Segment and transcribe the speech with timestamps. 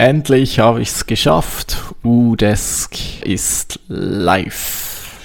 [0.00, 1.76] Endlich habe ich es geschafft.
[2.02, 5.20] Udesk ist live.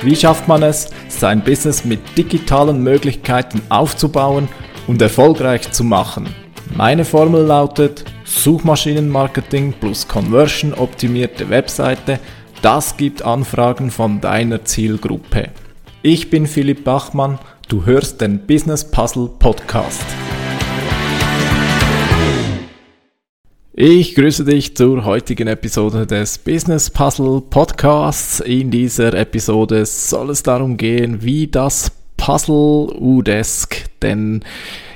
[0.00, 4.48] Wie schafft man es, sein Business mit digitalen Möglichkeiten aufzubauen
[4.86, 6.34] und erfolgreich zu machen?
[6.74, 12.18] Meine Formel lautet Suchmaschinenmarketing plus Conversion optimierte Webseite.
[12.62, 15.50] Das gibt Anfragen von deiner Zielgruppe.
[16.02, 20.02] Ich bin Philipp Bachmann, du hörst den Business Puzzle Podcast.
[23.74, 28.40] Ich grüße dich zur heutigen Episode des Business Puzzle Podcasts.
[28.40, 34.42] In dieser Episode soll es darum gehen, wie das Puzzle Udesk denn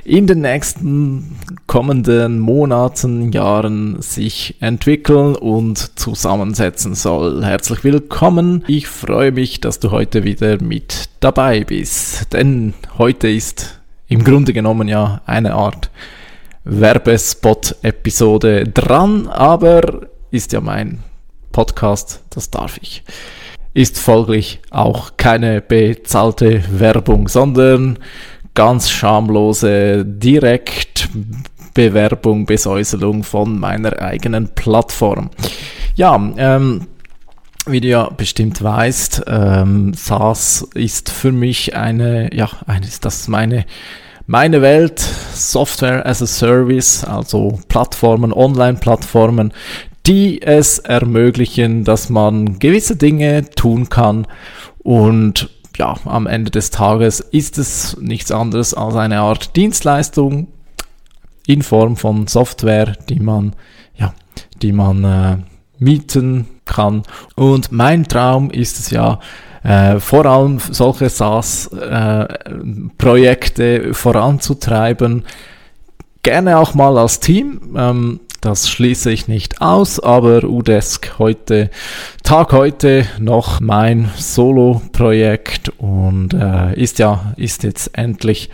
[0.05, 7.43] in den nächsten kommenden Monaten, Jahren sich entwickeln und zusammensetzen soll.
[7.45, 8.65] Herzlich willkommen.
[8.67, 14.53] Ich freue mich, dass du heute wieder mit dabei bist, denn heute ist im Grunde
[14.53, 15.91] genommen ja eine Art
[16.65, 20.99] Werbespot-Episode dran, aber ist ja mein
[21.51, 23.03] Podcast, das darf ich.
[23.73, 27.99] Ist folglich auch keine bezahlte Werbung, sondern
[28.55, 35.31] ganz schamlose Direktbewerbung, Besäuselung von meiner eigenen Plattform.
[35.97, 36.87] Ja, ähm,
[37.67, 43.29] wie du ja bestimmt weißt, ähm, SaaS ist für mich eine, ja, eine, das ist
[43.29, 43.65] meine,
[44.27, 49.53] meine Welt, Software as a Service, also Plattformen, Online-Plattformen,
[50.07, 54.27] die es ermöglichen, dass man gewisse Dinge tun kann
[54.83, 60.49] und ja, am Ende des Tages ist es nichts anderes als eine Art Dienstleistung
[61.47, 63.55] in Form von Software, die man,
[63.97, 64.13] ja,
[64.63, 65.37] die man äh,
[65.79, 67.03] mieten kann.
[67.35, 69.19] Und mein Traum ist es ja,
[69.63, 75.25] äh, vor allem solche SaaS-Projekte äh, voranzutreiben.
[76.23, 77.75] Gerne auch mal als Team.
[77.77, 81.71] Ähm, das schließe ich nicht aus, aber Udesk heute,
[82.23, 88.51] Tag heute noch mein Solo-Projekt und äh, ist ja, ist jetzt endlich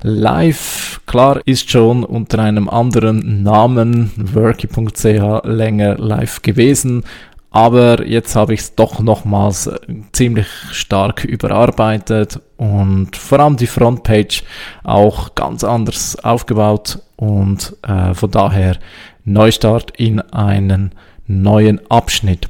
[0.00, 1.02] live.
[1.06, 7.04] Klar, ist schon unter einem anderen Namen, worky.ch, länger live gewesen,
[7.54, 9.78] aber jetzt habe ich es doch nochmals äh,
[10.10, 14.42] ziemlich stark überarbeitet und vor allem die Frontpage
[14.82, 18.76] auch ganz anders aufgebaut und äh, von daher
[19.24, 20.96] Neustart in einen
[21.28, 22.48] neuen Abschnitt.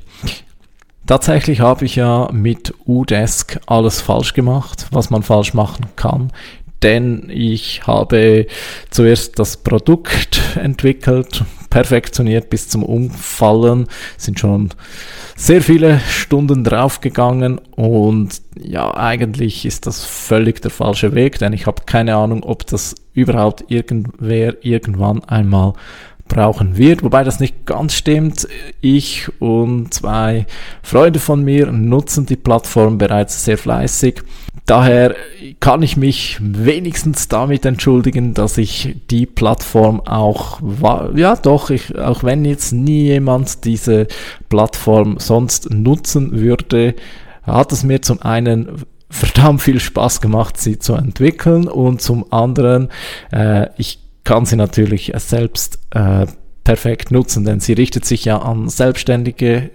[1.07, 6.33] Tatsächlich habe ich ja mit Udesk alles falsch gemacht, was man falsch machen kann,
[6.83, 8.47] denn ich habe
[8.89, 11.45] zuerst das Produkt entwickelt,
[11.75, 14.71] perfektioniert bis zum Umfallen, sind schon
[15.35, 21.67] sehr viele Stunden draufgegangen und ja, eigentlich ist das völlig der falsche Weg, denn ich
[21.67, 25.73] habe keine Ahnung, ob das überhaupt irgendwer irgendwann einmal
[26.29, 28.47] brauchen wird, wobei das nicht ganz stimmt.
[28.81, 30.47] Ich und zwei
[30.81, 34.23] Freunde von mir nutzen die Plattform bereits sehr fleißig.
[34.67, 35.15] Daher
[35.61, 40.61] kann ich mich wenigstens damit entschuldigen, dass ich die Plattform auch,
[41.15, 44.07] ja doch, ich, auch wenn jetzt nie jemand diese
[44.49, 46.95] Plattform sonst nutzen würde,
[47.43, 52.89] hat es mir zum einen verdammt viel Spaß gemacht, sie zu entwickeln und zum anderen,
[53.33, 56.27] äh, ich kann sie natürlich selbst äh,
[56.65, 59.71] perfekt nutzen, denn sie richtet sich ja an Selbstständige.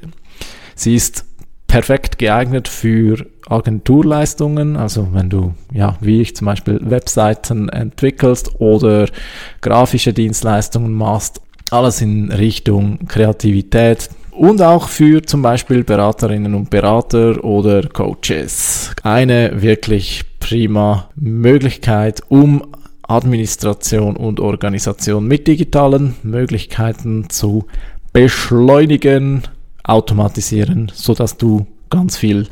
[0.73, 1.25] Sie ist
[1.69, 9.07] perfekt geeignet für Agenturleistungen, also wenn du, ja, wie ich zum Beispiel Webseiten entwickelst oder
[9.61, 11.41] grafische Dienstleistungen machst,
[11.71, 18.91] alles in Richtung Kreativität und auch für zum Beispiel Beraterinnen und Berater oder Coaches.
[19.03, 22.63] Eine wirklich prima Möglichkeit, um
[23.03, 27.65] Administration und Organisation mit digitalen Möglichkeiten zu
[28.11, 29.43] beschleunigen,
[29.89, 32.47] automatisieren, so dass du ganz viel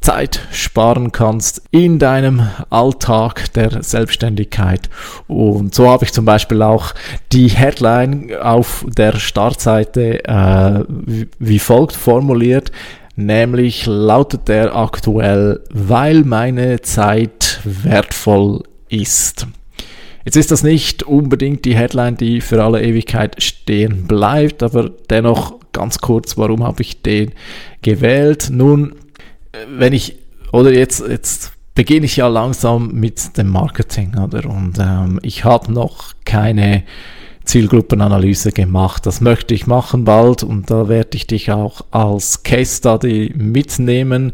[0.00, 4.88] Zeit sparen kannst in deinem Alltag der Selbstständigkeit.
[5.26, 6.94] Und so habe ich zum Beispiel auch
[7.32, 10.84] die Headline auf der Startseite äh,
[11.38, 12.70] wie folgt formuliert,
[13.16, 19.46] nämlich lautet der aktuell, weil meine Zeit wertvoll ist.
[20.24, 25.57] Jetzt ist das nicht unbedingt die Headline, die für alle Ewigkeit stehen bleibt, aber dennoch
[25.72, 27.32] ganz kurz, warum habe ich den
[27.82, 28.48] gewählt?
[28.50, 28.94] Nun,
[29.68, 30.16] wenn ich,
[30.52, 34.48] oder jetzt, jetzt beginne ich ja langsam mit dem Marketing, oder?
[34.48, 36.82] Und ähm, ich habe noch keine
[37.48, 39.06] Zielgruppenanalyse gemacht.
[39.06, 44.32] Das möchte ich machen bald und da werde ich dich auch als Case Study mitnehmen,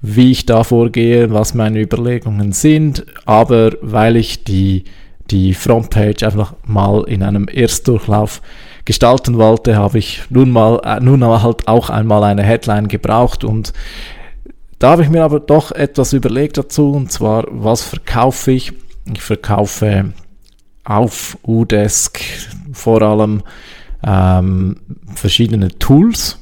[0.00, 3.04] wie ich da vorgehe, was meine Überlegungen sind.
[3.26, 4.84] Aber weil ich die,
[5.30, 8.40] die Frontpage einfach mal in einem Erstdurchlauf
[8.86, 13.74] gestalten wollte, habe ich nun mal, äh, nun halt auch einmal eine Headline gebraucht und
[14.78, 18.72] da habe ich mir aber doch etwas überlegt dazu und zwar, was verkaufe ich?
[19.12, 20.12] Ich verkaufe
[20.84, 22.20] auf Udesk
[22.72, 23.42] vor allem
[24.04, 24.76] ähm,
[25.14, 26.38] verschiedene Tools.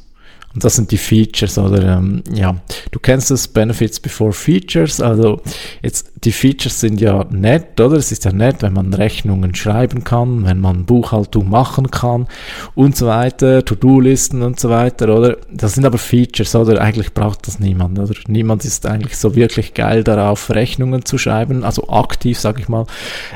[0.55, 2.55] Und das sind die Features oder ähm, ja,
[2.93, 5.01] du kennst das Benefits before Features.
[5.01, 5.41] Also
[5.83, 7.97] jetzt die Features sind ja nett, oder?
[7.97, 12.29] Es ist ja nett, wenn man Rechnungen schreiben kann, wenn man Buchhaltung machen kann
[12.77, 15.39] und so weiter, To-Do-Listen und so weiter, oder?
[15.53, 16.81] Das sind aber Features, oder?
[16.81, 18.15] Eigentlich braucht das niemand, oder?
[18.29, 22.87] Niemand ist eigentlich so wirklich geil darauf, Rechnungen zu schreiben, also aktiv, sage ich mal,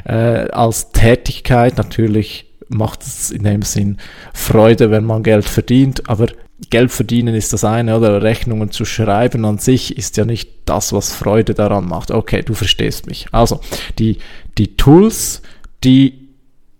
[0.04, 3.98] äh, als Tätigkeit natürlich macht es in dem Sinn
[4.34, 6.28] Freude, wenn man Geld verdient, aber
[6.70, 10.92] Geld verdienen ist das eine, oder Rechnungen zu schreiben an sich ist ja nicht das,
[10.92, 12.10] was Freude daran macht.
[12.10, 13.26] Okay, du verstehst mich.
[13.30, 13.60] Also,
[13.98, 14.18] die,
[14.58, 15.42] die Tools,
[15.84, 16.28] die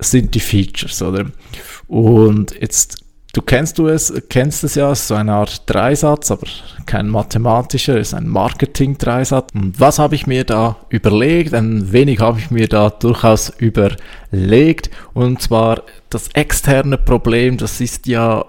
[0.01, 1.31] sind die Features, oder?
[1.87, 6.31] Und jetzt, du kennst du es, kennst es ja, es ist so eine Art Dreisatz,
[6.31, 6.47] aber
[6.87, 9.51] kein mathematischer, es ist ein Marketing-Dreisatz.
[9.55, 11.55] Und was habe ich mir da überlegt?
[11.55, 14.91] Ein wenig habe ich mir da durchaus überlegt.
[15.13, 18.45] Und zwar das externe Problem, das ist ja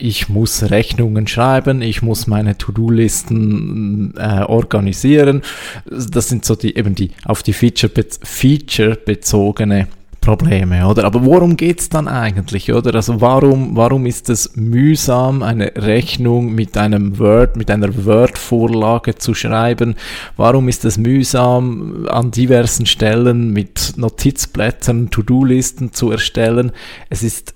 [0.00, 5.42] ich muss Rechnungen schreiben, ich muss meine To-Do-Listen äh, organisieren.
[5.86, 7.92] Das sind so die eben die auf die Feature,
[8.22, 9.88] Feature bezogene
[10.20, 11.04] Probleme, oder?
[11.04, 12.94] Aber worum geht's dann eigentlich, oder?
[12.94, 19.34] Also warum, warum ist es mühsam, eine Rechnung mit einem Word, mit einer Word-Vorlage zu
[19.34, 19.94] schreiben?
[20.36, 26.72] Warum ist es mühsam, an diversen Stellen mit Notizblättern To-Do-Listen zu erstellen?
[27.08, 27.54] Es ist,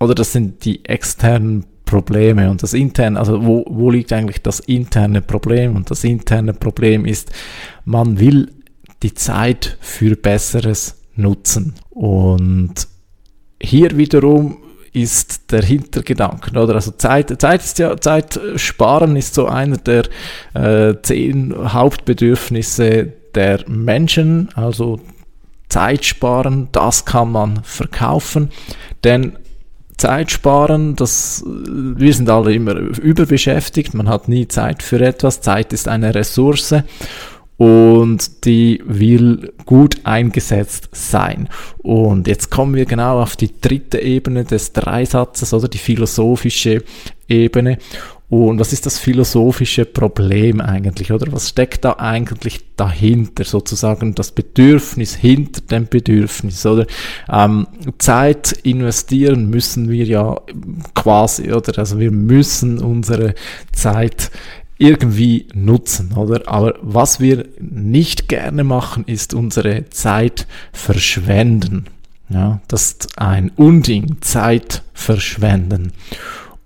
[0.00, 4.60] oder das sind die externen Probleme und das interne, also wo, wo liegt eigentlich das
[4.60, 5.76] interne Problem?
[5.76, 7.30] Und das interne Problem ist,
[7.84, 8.50] man will
[9.02, 11.74] die Zeit für Besseres nutzen.
[11.90, 12.88] Und
[13.60, 14.58] hier wiederum
[14.92, 16.76] ist der Hintergedanken, oder?
[16.76, 20.04] Also Zeit, Zeit ist ja, Zeit sparen ist so einer der
[20.54, 25.00] äh, zehn Hauptbedürfnisse der Menschen, also
[25.68, 28.50] Zeit sparen, das kann man verkaufen,
[29.02, 29.36] denn
[29.96, 35.72] Zeit sparen, das, wir sind alle immer überbeschäftigt, man hat nie Zeit für etwas, Zeit
[35.72, 36.74] ist eine Ressource
[37.56, 41.48] und die will gut eingesetzt sein.
[41.78, 46.82] Und jetzt kommen wir genau auf die dritte Ebene des Dreisatzes oder die philosophische
[47.28, 47.78] Ebene.
[48.30, 51.30] Und was ist das philosophische Problem eigentlich, oder?
[51.30, 56.86] Was steckt da eigentlich dahinter, sozusagen das Bedürfnis hinter dem Bedürfnis, oder?
[57.30, 57.68] Ähm,
[57.98, 60.40] Zeit investieren müssen wir ja
[60.94, 61.78] quasi, oder?
[61.78, 63.34] Also wir müssen unsere
[63.72, 64.32] Zeit
[64.78, 66.48] irgendwie nutzen, oder?
[66.48, 71.86] Aber was wir nicht gerne machen, ist unsere Zeit verschwenden.
[72.28, 75.92] Ja, das ist ein Unding, Zeit verschwenden.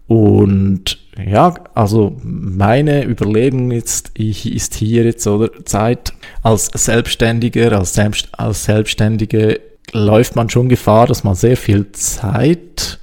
[0.06, 6.12] Und ja, also meine Überlegung jetzt ist hier jetzt oder Zeit
[6.42, 9.60] als Selbstständiger, als, Selbst, als Selbstständige
[9.92, 12.98] läuft man schon Gefahr, dass man sehr viel Zeit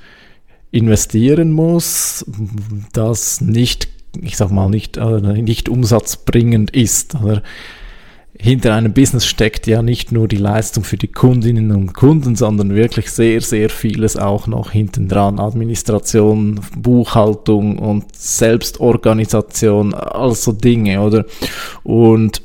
[0.71, 2.25] investieren muss,
[2.93, 3.87] das nicht,
[4.21, 7.15] ich sag mal, nicht, äh, nicht umsatzbringend ist.
[7.15, 7.41] Oder
[8.37, 12.75] hinter einem Business steckt ja nicht nur die Leistung für die Kundinnen und Kunden, sondern
[12.75, 15.39] wirklich sehr, sehr vieles auch noch hinten dran.
[15.39, 21.25] Administration, Buchhaltung und Selbstorganisation, also Dinge, oder?
[21.83, 22.41] Und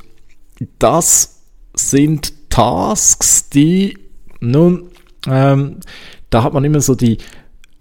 [0.79, 1.41] das
[1.73, 3.97] sind Tasks, die
[4.39, 4.89] nun,
[5.27, 5.77] ähm,
[6.29, 7.17] da hat man immer so die,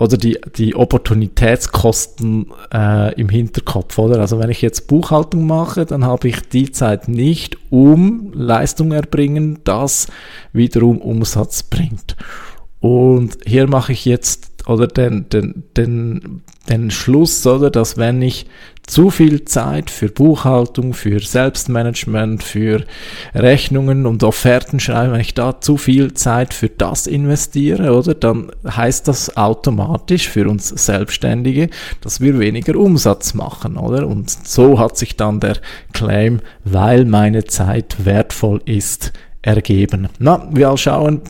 [0.00, 4.18] oder die, die Opportunitätskosten äh, im Hinterkopf, oder?
[4.18, 9.58] Also wenn ich jetzt Buchhaltung mache, dann habe ich die Zeit nicht, um Leistung erbringen,
[9.64, 10.08] das
[10.54, 12.16] wiederum Umsatz bringt.
[12.80, 18.46] Und hier mache ich jetzt oder den, den, den, den Schluss, oder, dass wenn ich
[18.90, 22.84] zu viel Zeit für Buchhaltung, für Selbstmanagement, für
[23.34, 28.50] Rechnungen und Offerten schreiben, wenn ich da zu viel Zeit für das investiere, oder, dann
[28.66, 31.70] heißt das automatisch für uns Selbstständige,
[32.00, 34.08] dass wir weniger Umsatz machen, oder?
[34.08, 35.58] Und so hat sich dann der
[35.92, 40.08] Claim, weil meine Zeit wertvoll ist, ergeben.
[40.18, 41.22] Na, wir schauen,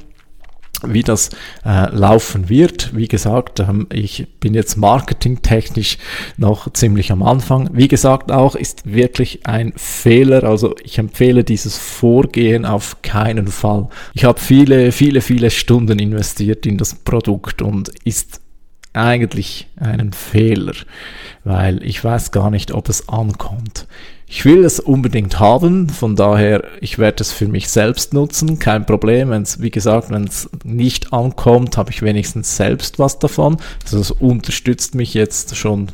[0.87, 1.31] wie das
[1.65, 2.95] äh, laufen wird.
[2.95, 5.99] Wie gesagt, ähm, ich bin jetzt marketingtechnisch
[6.37, 7.71] noch ziemlich am Anfang.
[7.73, 10.45] Wie gesagt, auch ist wirklich ein Fehler.
[10.45, 13.89] Also ich empfehle dieses Vorgehen auf keinen Fall.
[14.15, 18.40] Ich habe viele, viele, viele Stunden investiert in das Produkt und ist
[18.93, 20.75] eigentlich einen Fehler,
[21.45, 23.87] weil ich weiß gar nicht, ob es ankommt.
[24.33, 28.87] Ich will es unbedingt haben, von daher, ich werde es für mich selbst nutzen, kein
[28.87, 29.31] Problem.
[29.31, 33.57] Wenn es, wie gesagt, wenn es nicht ankommt, habe ich wenigstens selbst was davon.
[33.83, 35.89] Also es unterstützt mich jetzt schon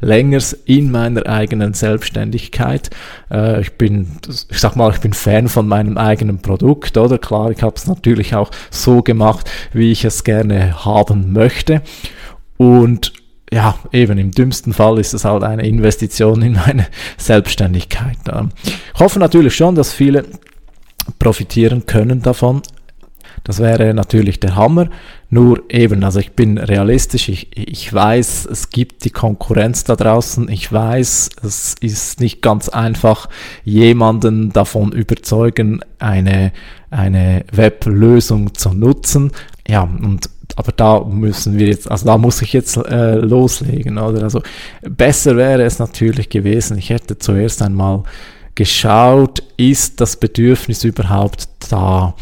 [0.00, 2.90] länger in meiner eigenen Selbstständigkeit.
[3.30, 4.18] Äh, ich bin,
[4.50, 7.18] ich sag mal, ich bin Fan von meinem eigenen Produkt, oder?
[7.18, 11.82] Klar, ich habe es natürlich auch so gemacht, wie ich es gerne haben möchte.
[12.56, 13.12] Und
[13.52, 16.86] ja, eben im dümmsten Fall ist es halt eine Investition in meine
[17.16, 18.18] Selbstständigkeit.
[18.94, 20.24] Ich hoffe natürlich schon, dass viele
[21.18, 22.62] profitieren können davon.
[23.44, 24.88] Das wäre natürlich der Hammer.
[25.30, 30.48] Nur eben, also ich bin realistisch, ich, ich weiß, es gibt die Konkurrenz da draußen,
[30.48, 33.28] ich weiß, es ist nicht ganz einfach,
[33.64, 36.52] jemanden davon überzeugen, eine,
[36.90, 39.30] eine Weblösung zu nutzen.
[39.68, 44.22] Ja, und aber da müssen wir jetzt, also da muss ich jetzt äh, loslegen, oder?
[44.22, 44.42] Also
[44.82, 48.02] besser wäre es natürlich gewesen, ich hätte zuerst einmal
[48.54, 52.14] geschaut, ist das Bedürfnis überhaupt da?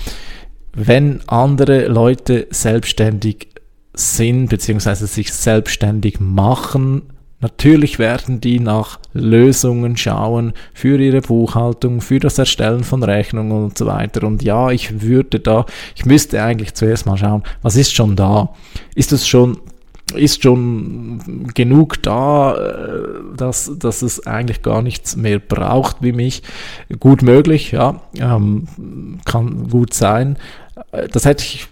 [0.72, 3.48] Wenn andere Leute selbstständig
[3.94, 7.02] sind, beziehungsweise sich selbstständig machen,
[7.44, 13.76] Natürlich werden die nach Lösungen schauen für ihre Buchhaltung, für das Erstellen von Rechnungen und
[13.76, 14.26] so weiter.
[14.26, 18.54] Und ja, ich würde da, ich müsste eigentlich zuerst mal schauen, was ist schon da?
[18.94, 19.58] Ist es schon
[20.14, 26.42] ist schon genug da, äh, dass, dass es eigentlich gar nichts mehr braucht wie mich.
[26.98, 28.68] Gut möglich, ja, ähm,
[29.26, 30.38] kann gut sein.
[30.92, 31.66] Äh, das hätte ich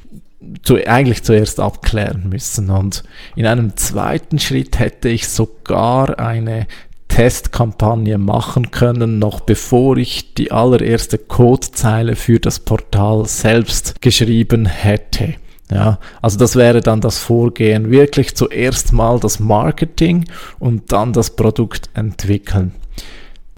[0.63, 2.71] zu, eigentlich zuerst abklären müssen.
[2.71, 3.03] Und
[3.37, 6.67] in einem zweiten Schritt hätte ich sogar eine
[7.09, 15.35] Testkampagne machen können, noch bevor ich die allererste Codezeile für das Portal selbst geschrieben hätte.
[15.71, 20.27] Ja, also das wäre dann das Vorgehen, wirklich zuerst mal das Marketing
[20.59, 22.73] und dann das Produkt entwickeln.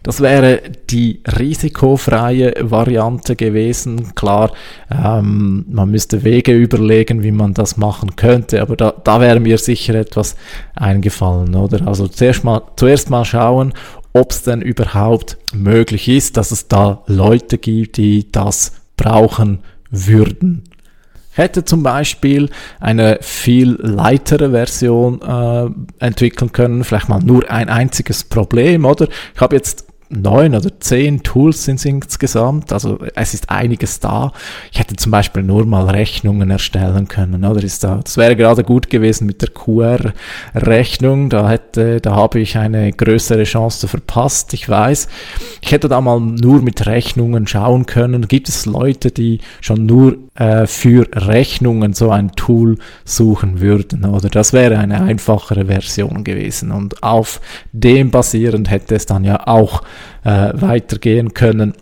[0.04, 4.14] Das wäre die risikofreie Variante gewesen.
[4.14, 4.52] Klar,
[4.90, 9.56] ähm, man müsste Wege überlegen, wie man das machen könnte, aber da, da wäre mir
[9.56, 10.36] sicher etwas
[10.76, 11.88] eingefallen, oder?
[11.88, 13.72] Also zuerst mal, zuerst mal schauen,
[14.12, 20.64] ob es denn überhaupt möglich ist, dass es da Leute gibt, die das brauchen würden
[21.36, 28.22] hätte zum Beispiel eine viel leitere Version äh, entwickeln können, vielleicht mal nur ein einziges
[28.22, 29.08] Problem, oder?
[29.34, 29.86] Ich habe jetzt
[30.20, 32.72] neun oder zehn Tools sind es insgesamt.
[32.72, 34.32] Also es ist einiges da.
[34.72, 37.44] Ich hätte zum Beispiel nur mal Rechnungen erstellen können.
[37.44, 41.30] Oder ist da, das wäre gerade gut gewesen mit der QR-Rechnung.
[41.30, 44.54] Da hätte, da habe ich eine größere Chance verpasst.
[44.54, 45.08] Ich weiß.
[45.60, 48.28] Ich hätte da mal nur mit Rechnungen schauen können.
[48.28, 54.04] Gibt es Leute, die schon nur äh, für Rechnungen so ein Tool suchen würden?
[54.04, 56.70] Oder das wäre eine einfachere Version gewesen.
[56.70, 57.40] Und auf
[57.72, 59.82] dem basierend hätte es dann ja auch
[60.24, 61.74] äh, weitergehen können.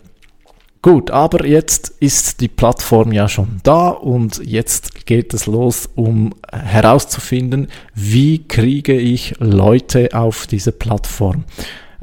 [0.83, 6.35] Gut, aber jetzt ist die Plattform ja schon da und jetzt geht es los, um
[6.51, 11.45] herauszufinden, wie kriege ich Leute auf diese Plattform.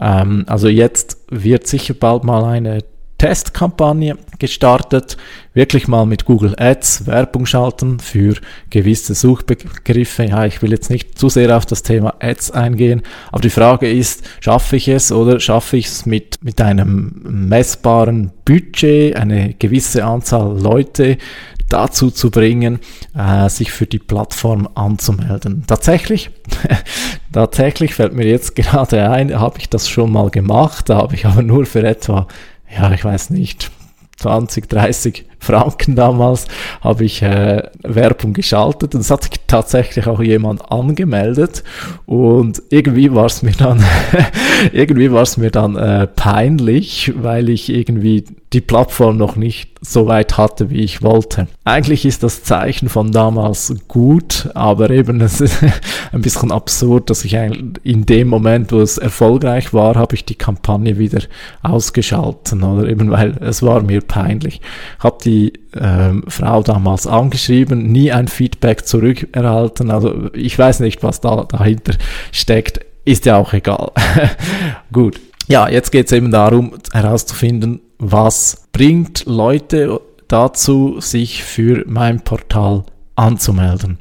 [0.01, 2.83] Ähm, also jetzt wird sicher bald mal eine
[3.21, 5.19] Testkampagne gestartet,
[5.53, 8.35] wirklich mal mit Google Ads Werbung schalten für
[8.71, 10.25] gewisse Suchbegriffe.
[10.25, 13.93] Ja, ich will jetzt nicht zu sehr auf das Thema Ads eingehen, aber die Frage
[13.93, 20.03] ist, schaffe ich es oder schaffe ich es mit, mit einem messbaren Budget, eine gewisse
[20.03, 21.19] Anzahl Leute
[21.69, 22.79] dazu zu bringen,
[23.15, 25.65] äh, sich für die Plattform anzumelden.
[25.67, 26.31] Tatsächlich,
[27.35, 31.27] tatsächlich fällt mir jetzt gerade ein, habe ich das schon mal gemacht, da habe ich
[31.27, 32.27] aber nur für etwa
[32.75, 33.71] ja, ich weiß nicht,
[34.17, 36.47] 20, 30 Franken damals
[36.81, 41.65] habe ich äh, Werbung geschaltet und es hat sich tatsächlich auch jemand angemeldet
[42.07, 43.83] und irgendwie war es mir dann
[44.73, 50.07] irgendwie war es mir dann äh, peinlich, weil ich irgendwie die Plattform noch nicht so
[50.07, 51.47] weit hatte, wie ich wollte.
[51.65, 55.63] Eigentlich ist das Zeichen von damals gut, aber eben es ist
[56.13, 60.35] ein bisschen absurd, dass ich in dem Moment, wo es erfolgreich war, habe ich die
[60.35, 61.23] Kampagne wieder
[61.63, 64.61] ausgeschalten oder eben weil es war mir peinlich.
[64.99, 69.91] Habe die ähm, Frau damals angeschrieben, nie ein Feedback zurückerhalten.
[69.91, 71.95] Also ich weiß nicht, was da dahinter
[72.33, 72.81] steckt.
[73.05, 73.93] Ist ja auch egal.
[74.93, 75.21] Gut.
[75.47, 82.85] Ja, jetzt geht es eben darum herauszufinden, was bringt Leute dazu, sich für mein Portal
[83.17, 83.99] anzumelden.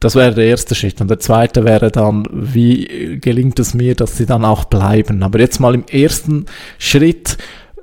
[0.00, 1.00] Das wäre der erste Schritt.
[1.00, 5.22] Und der zweite wäre dann, wie gelingt es mir, dass sie dann auch bleiben.
[5.22, 6.46] Aber jetzt mal im ersten
[6.78, 7.38] Schritt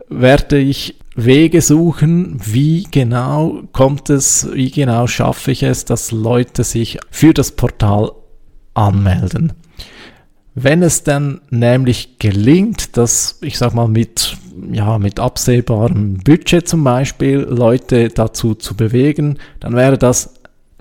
[0.10, 6.63] werde ich Wege suchen, wie genau kommt es, wie genau schaffe ich es, dass Leute
[6.63, 8.12] sich für das Portal
[8.74, 9.53] anmelden.
[10.55, 14.38] Wenn es dann nämlich gelingt, dass ich sag mal mit
[14.72, 20.36] ja mit absehbarem Budget zum Beispiel Leute dazu zu bewegen, dann wäre das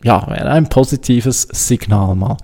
[0.04, 2.36] ja wäre ein positives Signal mal.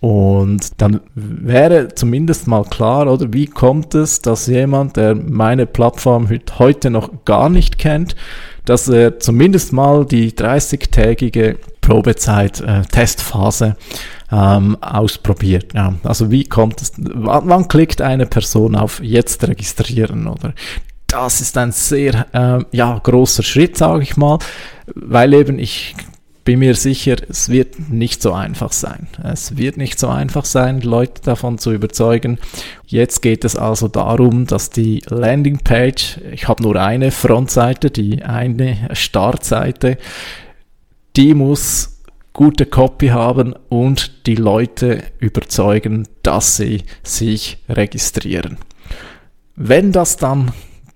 [0.00, 6.28] Und dann wäre zumindest mal klar, oder wie kommt es, dass jemand, der meine Plattform
[6.58, 8.16] heute noch gar nicht kennt,
[8.64, 13.76] dass er zumindest mal die 30-tägige Probezeit, äh, Testphase
[14.32, 15.74] ähm, ausprobiert.
[15.74, 15.94] Ja.
[16.04, 20.54] Also wie kommt es, wann, wann klickt eine Person auf jetzt registrieren oder
[21.08, 24.38] das ist ein sehr äh, ja, großer Schritt, sage ich mal,
[24.94, 25.96] weil eben ich
[26.50, 29.06] bin mir sicher, es wird nicht so einfach sein.
[29.22, 32.40] Es wird nicht so einfach sein, Leute davon zu überzeugen.
[32.86, 38.88] Jetzt geht es also darum, dass die Landingpage, ich habe nur eine Frontseite, die eine
[38.94, 39.96] Startseite,
[41.14, 42.02] die muss
[42.32, 48.58] gute Copy haben und die Leute überzeugen, dass sie sich registrieren.
[49.54, 50.50] Wenn das dann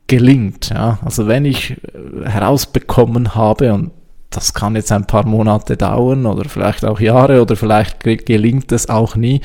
[0.08, 3.92] gelingt, ja, also wenn ich äh, herausbekommen habe und
[4.34, 8.88] das kann jetzt ein paar Monate dauern oder vielleicht auch Jahre oder vielleicht gelingt es
[8.88, 9.40] auch nie.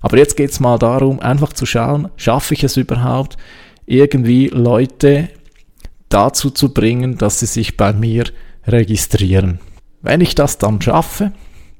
[0.00, 3.36] Aber jetzt geht es mal darum, einfach zu schauen, schaffe ich es überhaupt,
[3.86, 5.28] irgendwie Leute
[6.08, 8.24] dazu zu bringen, dass sie sich bei mir
[8.66, 9.60] registrieren.
[10.02, 11.32] Wenn ich das dann schaffe,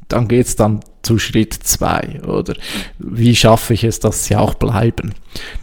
[0.08, 2.54] dann geht es dann zu Schritt zwei oder
[2.98, 5.14] wie schaffe ich es, dass sie auch bleiben?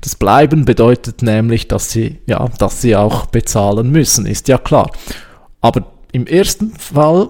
[0.01, 4.91] Das Bleiben bedeutet nämlich, dass sie, ja, dass sie auch bezahlen müssen, ist ja klar.
[5.61, 7.27] Aber im ersten Fall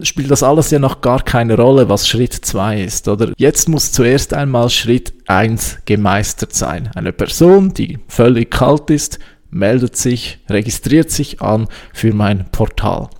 [0.00, 3.34] spielt das alles ja noch gar keine Rolle, was Schritt 2 ist, oder?
[3.36, 6.90] Jetzt muss zuerst einmal Schritt 1 gemeistert sein.
[6.94, 9.18] Eine Person, die völlig kalt ist,
[9.50, 13.10] meldet sich, registriert sich an für mein Portal.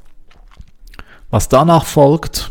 [1.28, 2.50] Was danach folgt,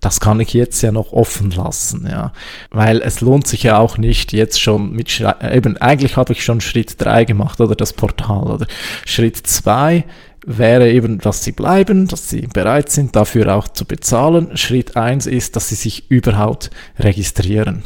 [0.00, 2.32] das kann ich jetzt ja noch offen lassen, ja.
[2.70, 6.42] Weil es lohnt sich ja auch nicht jetzt schon mit, Schre eben, eigentlich habe ich
[6.42, 8.66] schon Schritt 3 gemacht, oder das Portal, oder
[9.04, 10.04] Schritt 2
[10.48, 14.56] wäre eben, dass sie bleiben, dass sie bereit sind, dafür auch zu bezahlen.
[14.56, 17.82] Schritt eins ist, dass sie sich überhaupt registrieren.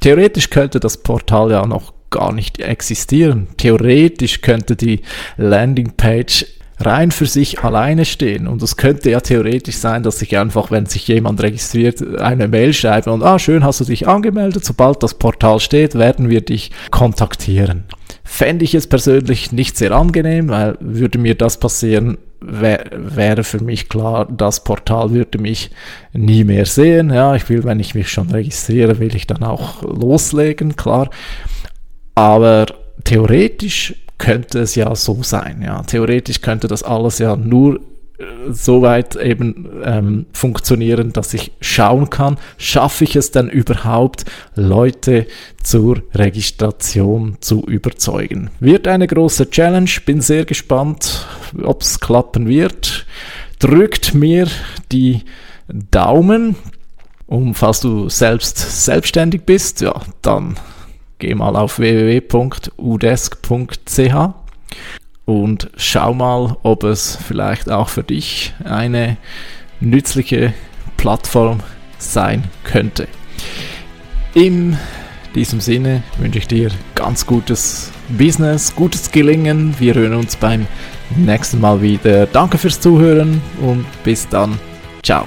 [0.00, 3.48] Theoretisch könnte das Portal ja noch gar nicht existieren.
[3.56, 5.02] Theoretisch könnte die
[5.36, 6.46] Landingpage
[6.78, 8.46] rein für sich alleine stehen.
[8.46, 12.72] Und es könnte ja theoretisch sein, dass ich einfach, wenn sich jemand registriert, eine Mail
[12.72, 14.64] schreibe und, ah, schön, hast du dich angemeldet.
[14.64, 17.84] Sobald das Portal steht, werden wir dich kontaktieren.
[18.28, 23.62] Fände ich es persönlich nicht sehr angenehm, weil würde mir das passieren, wär, wäre für
[23.62, 25.70] mich klar, das Portal würde mich
[26.12, 27.10] nie mehr sehen.
[27.10, 31.08] Ja, ich will, wenn ich mich schon registriere, will ich dann auch loslegen, klar.
[32.16, 32.66] Aber
[33.04, 35.62] theoretisch könnte es ja so sein.
[35.62, 37.80] Ja, theoretisch könnte das alles ja nur
[38.48, 44.24] soweit eben ähm, funktionieren, dass ich schauen kann, schaffe ich es denn überhaupt,
[44.54, 45.26] Leute
[45.62, 48.50] zur Registration zu überzeugen.
[48.60, 51.26] Wird eine große Challenge, bin sehr gespannt,
[51.62, 53.06] ob es klappen wird.
[53.58, 54.48] Drückt mir
[54.92, 55.22] die
[55.68, 56.56] Daumen,
[57.26, 60.56] um falls du selbst selbstständig bist, ja, dann
[61.18, 62.76] geh mal auf www.udesk.ch
[65.26, 69.18] und schau mal, ob es vielleicht auch für dich eine
[69.80, 70.54] nützliche
[70.96, 71.60] Plattform
[71.98, 73.08] sein könnte.
[74.32, 74.78] In
[75.34, 79.74] diesem Sinne wünsche ich dir ganz gutes Business, gutes Gelingen.
[79.78, 80.66] Wir hören uns beim
[81.14, 82.26] nächsten Mal wieder.
[82.26, 84.58] Danke fürs Zuhören und bis dann.
[85.02, 85.26] Ciao.